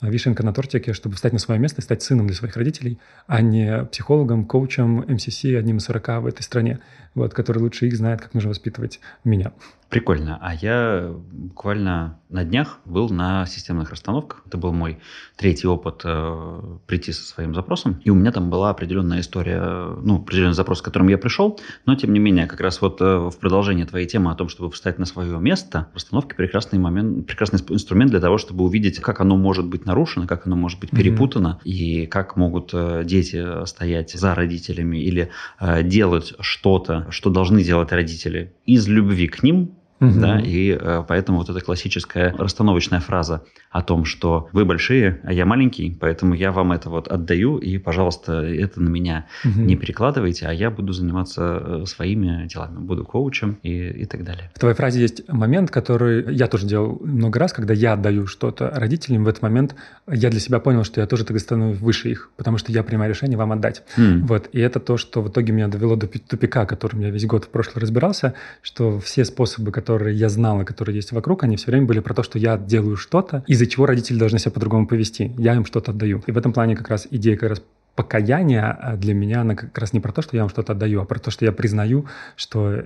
[0.00, 3.40] вишенка на тортике, чтобы встать на свое место и стать сыном для своих родителей, а
[3.40, 6.80] не психологом, коучем, МСС, одним из 40 в этой стране,
[7.14, 9.52] вот, который лучше их знает, как нужно воспитывать меня.
[9.90, 10.38] Прикольно.
[10.40, 14.44] А я буквально на днях был на системных расстановках.
[14.46, 15.00] Это был мой
[15.36, 18.00] третий опыт э, прийти со своим запросом.
[18.04, 19.60] И у меня там была определенная история,
[20.00, 21.58] ну, определенный запрос, с которым я пришел.
[21.86, 24.70] Но, тем не менее, как раз вот э, в продолжении твоей темы о том, чтобы
[24.70, 29.36] встать на свое место, расстановки прекрасный момент, прекрасный инструмент для того, чтобы увидеть, как оно
[29.36, 31.68] может быть нарушено, как оно может быть перепутано, mm-hmm.
[31.68, 37.90] и как могут э, дети стоять за родителями или э, делать что-то, что должны делать
[37.90, 40.18] родители из любви к ним, Uh-huh.
[40.18, 45.32] Да, и э, поэтому вот эта классическая расстановочная фраза о том, что вы большие, а
[45.32, 49.60] я маленький, поэтому я вам это вот отдаю, и, пожалуйста, это на меня uh-huh.
[49.60, 54.50] не перекладывайте, а я буду заниматься э, своими делами, буду коучем и, и так далее.
[54.54, 58.70] В твоей фразе есть момент, который я тоже делал много раз, когда я отдаю что-то
[58.70, 59.74] родителям, в этот момент
[60.10, 63.10] я для себя понял, что я тоже тогда становлюсь выше их, потому что я принимаю
[63.10, 63.82] решение вам отдать.
[63.98, 64.22] Uh-huh.
[64.22, 67.44] Вот, и это то, что в итоге меня довело до тупика, которым я весь год
[67.44, 68.32] в прошлый разбирался,
[68.62, 71.98] что все способы, которые которые я знал и которые есть вокруг, они все время были
[71.98, 75.32] про то, что я делаю что-то, из-за чего родители должны себя по-другому повести.
[75.36, 76.22] Я им что-то отдаю.
[76.28, 77.62] И в этом плане как раз идея как раз
[77.96, 81.04] покаяние для меня, она как раз не про то, что я вам что-то отдаю, а
[81.04, 82.84] про то, что я признаю, что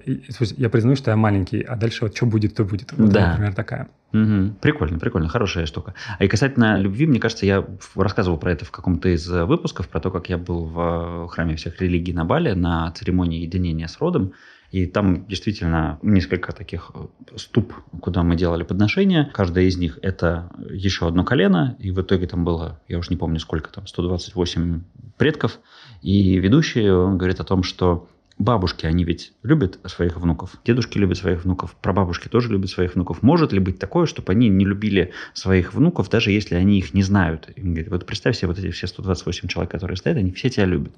[0.56, 2.90] я признаю, что я маленький, а дальше вот что будет, то будет.
[2.92, 3.32] Вот, да.
[3.32, 3.88] например, такая.
[4.14, 4.54] Угу.
[4.62, 5.92] Прикольно, прикольно, хорошая штука.
[6.18, 10.00] А и касательно любви, мне кажется, я рассказывал про это в каком-то из выпусков, про
[10.00, 14.32] то, как я был в храме всех религий на Бали на церемонии единения с родом.
[14.74, 16.90] И там действительно несколько таких
[17.36, 19.30] ступ, куда мы делали подношения.
[19.32, 21.76] Каждая из них– это еще одно колено.
[21.78, 24.82] И в итоге там было, я уже не помню сколько там, 128
[25.16, 25.60] предков.
[26.02, 31.18] И ведущий, он говорит о том, что бабушки, они ведь любят своих внуков, дедушки любят
[31.18, 33.22] своих внуков, прабабушки тоже любят своих внуков.
[33.22, 37.02] Может ли быть такое, чтобы они не любили своих внуков, даже если они их не
[37.02, 37.48] знают?
[37.54, 40.66] И говорит, вот представь себе вот эти все 128 человек, которые стоят, они все тебя
[40.66, 40.92] любят.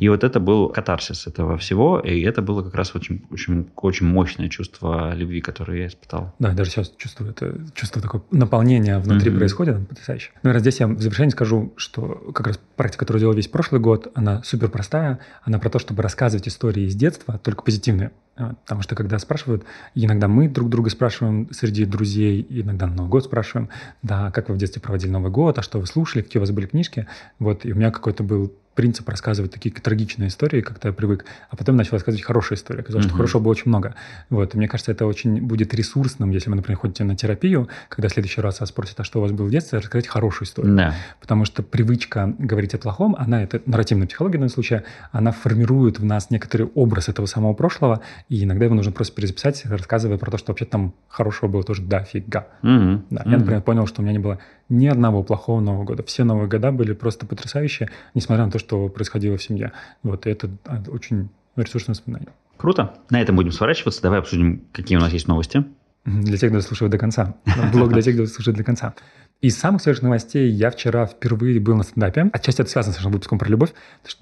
[0.00, 4.06] И вот это был катарсис этого всего, и это было как раз очень, очень, очень
[4.06, 6.34] мощное чувство любви, которое я испытал.
[6.38, 9.38] Да, даже сейчас чувствую это чувство такое наполнения внутри mm-hmm.
[9.38, 10.30] происходит, потрясающе.
[10.42, 14.10] Наверное, здесь я в завершении скажу, что как раз практика, которую делал весь прошлый год,
[14.14, 18.12] она супер простая, она про то, чтобы рассказывать истории из детства, только позитивные.
[18.36, 19.64] А, потому что когда спрашивают,
[19.94, 23.68] иногда мы друг друга спрашиваем среди друзей, иногда на Новый год спрашиваем,
[24.02, 26.50] да, как вы в детстве проводили Новый год, а что вы слушали, какие у вас
[26.50, 27.06] были книжки.
[27.38, 31.56] Вот, и у меня какой-то был принцип рассказывать такие трагичные истории, как-то я привык, а
[31.56, 32.82] потом начал рассказывать хорошие истории.
[32.82, 33.02] Mm-hmm.
[33.02, 33.94] что хорошего было очень много.
[34.30, 34.54] Вот.
[34.54, 38.12] И мне кажется, это очень будет ресурсным, если вы, например, ходите на терапию, когда в
[38.12, 40.74] следующий раз вас спросят, а что у вас было в детстве, рассказать хорошую историю.
[40.76, 40.94] Да.
[41.20, 45.98] Потому что привычка говорить о плохом, она, это нарративная психология в данном случае, она формирует
[45.98, 50.30] в нас некоторый образ этого самого прошлого, и иногда его нужно просто перезаписать, рассказывая про
[50.30, 52.48] то, что вообще там хорошего было тоже дофига.
[52.62, 53.02] Mm-hmm.
[53.10, 53.22] Да.
[53.26, 54.38] Я, например, понял, что у меня не было
[54.70, 56.02] ни одного плохого Нового года.
[56.04, 59.72] Все Новые года были просто потрясающие, несмотря на то, что происходило в семье.
[60.02, 62.30] Вот, и это а, очень ресурсное воспоминание.
[62.56, 62.94] Круто.
[63.10, 64.00] На этом будем сворачиваться.
[64.02, 65.64] Давай обсудим, какие у нас есть новости.
[66.04, 67.34] Для тех, кто слушает до конца.
[67.72, 68.94] Блог для тех, кто слушает до конца.
[69.40, 72.28] Из самых свежих новостей я вчера впервые был на стендапе.
[72.32, 73.70] Отчасти это связано с нашим выпуском про любовь.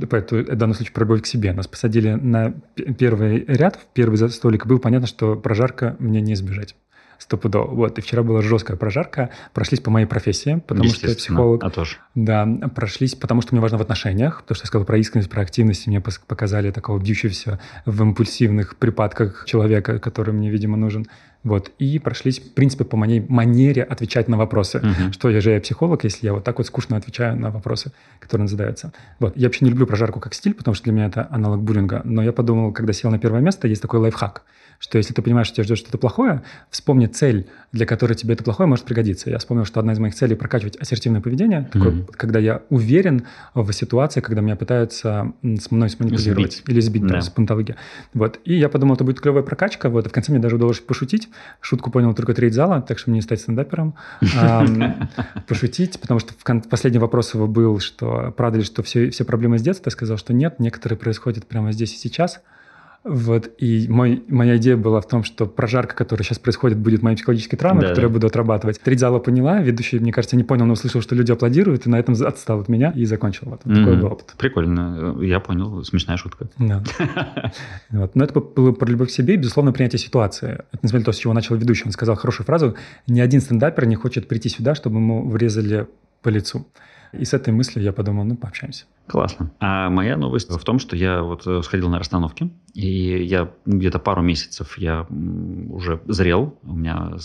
[0.09, 1.53] Поэтому в данном случае про любовь к себе.
[1.53, 2.55] Нас посадили на
[2.97, 4.65] первый ряд, в первый столик.
[4.65, 6.77] И было понятно, что прожарка мне не избежать
[7.19, 7.75] стопудово.
[7.75, 9.31] Вот, и вчера была жесткая прожарка.
[9.53, 11.63] Прошлись по моей профессии, потому что я психолог.
[11.65, 11.97] А тоже.
[12.15, 15.43] Да, прошлись, потому что мне важно в отношениях, потому что я сказал про искренность, про
[15.43, 21.07] активность, и мне показали такого бьющегося в импульсивных припадках человека, который мне, видимо, нужен.
[21.45, 24.79] Вот, и прошлись, в принципе, по моей манере отвечать на вопросы.
[24.79, 25.13] Uh-huh.
[25.13, 28.49] Что я же я психолог, если я вот так вот скучно отвечаю на вопросы, которые
[28.49, 28.93] задаются.
[29.21, 29.37] Вот.
[29.37, 32.03] Я вообще не люблю прожарку как стиль, потому что для меня это аналог буллинга.
[32.05, 34.43] Но я подумал, когда сел на первое место, есть такой лайфхак–
[34.79, 38.45] что если ты понимаешь, что тебя ждет что-то плохое, вспомни цель, для которой тебе это
[38.45, 39.29] плохое может пригодиться.
[39.29, 41.71] Я вспомнил, что одна из моих целей– прокачивать ассертивное поведение, mm-hmm.
[41.73, 46.69] такое, когда я уверен в ситуации, когда меня пытаются с мной сманипулировать сбить.
[46.69, 47.75] или сбить, да, да с пантологии.
[48.15, 48.39] Вот.
[48.45, 51.29] И я подумал, это будет клевая прокачка, вот, и в конце мне даже удалось пошутить.
[51.61, 53.95] Шутку понял только треть зала, так что мне не стать стендапером.
[55.49, 56.35] Пошутить, потому что
[56.71, 59.89] последний вопрос его был, что правда ли, что все проблемы с детства?
[59.89, 62.41] Я сказал, что нет, некоторые происходят прямо здесь и сейчас–
[63.05, 67.17] вот, и мой, моя идея была в том, что прожарка, которая сейчас происходит, будет моей
[67.17, 68.13] психологической травмой, да, которую да.
[68.13, 68.81] я буду отрабатывать.
[68.81, 71.99] Треть зала поняла, ведущий, мне кажется, не понял, но услышал, что люди аплодируют, и на
[71.99, 73.49] этом отстал от меня и закончил.
[73.51, 73.75] Вот, mm-hmm.
[73.75, 74.35] такой был опыт.
[74.37, 76.49] Прикольно, я понял, смешная шутка.
[76.59, 76.83] Да.
[77.91, 78.17] вот.
[78.17, 80.65] Но это было про любовь к себе и, безусловно, принятие ситуации.
[80.73, 82.75] Это, несмотря на то, с чего начал ведущий, он сказал хорошую фразу,
[83.07, 85.87] ни один стендапер не хочет прийти сюда, чтобы ему врезали
[86.23, 86.67] по лицу.
[87.13, 88.85] И с этой мыслью я подумал, ну, пообщаемся.
[89.07, 89.51] Классно.
[89.61, 93.99] А моя новость в том, что я вот э, сходил на расстановки, и я где-то
[93.99, 95.07] пару месяцев я
[95.71, 97.17] уже зрел, у меня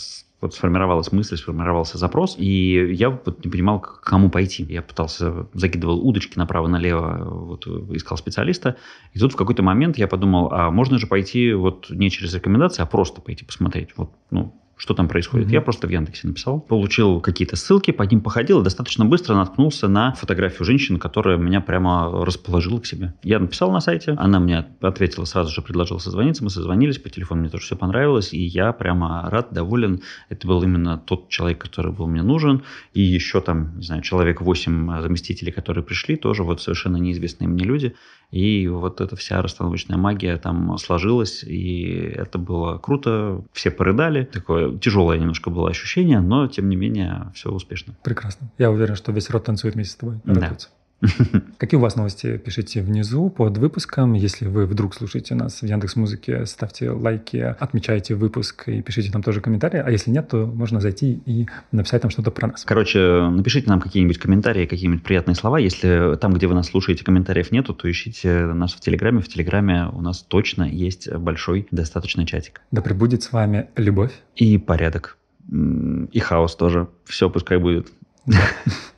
[0.44, 4.64] вот сформировалась мысль, сформировался запрос, и я вот не понимал, к кому пойти.
[4.64, 7.66] Я пытался, закидывал удочки направо-налево, вот
[7.96, 8.76] искал специалиста,
[9.14, 12.82] и тут в какой-то момент я подумал, а можно же пойти вот не через рекомендации,
[12.82, 13.92] а просто пойти посмотреть.
[13.96, 15.48] Вот, ну, что там происходит.
[15.48, 15.54] Mm-hmm.
[15.54, 19.88] Я просто в Яндексе написал, получил какие-то ссылки, по ним походил и достаточно быстро наткнулся
[19.88, 23.14] на фотографию женщины, которая меня прямо расположила к себе.
[23.24, 27.40] Я написал на сайте, она мне ответила, сразу же предложила созвониться, мы созвонились, по телефону
[27.40, 30.02] мне тоже все понравилось, и я прямо рад, доволен.
[30.28, 34.42] Это был именно тот человек, который был мне нужен, и еще там, не знаю, человек
[34.42, 37.96] 8 заместителей, которые пришли, тоже вот совершенно неизвестные мне люди.
[38.34, 41.84] И вот эта вся расстановочная магия там сложилась, и
[42.16, 43.44] это было круто.
[43.54, 44.24] Все порыдали.
[44.24, 47.96] Такое тяжелое немножко было ощущение, но тем не менее все успешно.
[48.04, 48.52] Прекрасно.
[48.58, 50.20] Я уверен, что весь род танцует вместе с тобой.
[50.26, 50.56] Да.
[51.58, 52.38] Какие у вас новости?
[52.38, 54.14] Пишите внизу под выпуском.
[54.14, 59.22] Если вы вдруг слушаете нас в Яндекс Музыке, ставьте лайки, отмечайте выпуск и пишите там
[59.22, 59.82] тоже комментарии.
[59.86, 62.64] А если нет, то можно зайти и написать там что-то про нас.
[62.64, 65.58] Короче, напишите нам какие-нибудь комментарии, какие-нибудь приятные слова.
[65.58, 69.22] Если там, где вы нас слушаете, комментариев нету, то ищите нас в Телеграме.
[69.22, 72.62] В Телеграме у нас точно есть большой достаточно чатик.
[72.72, 74.14] Да пребудет с вами любовь.
[74.36, 75.18] И порядок.
[75.52, 76.88] И хаос тоже.
[77.06, 77.92] Все пускай будет.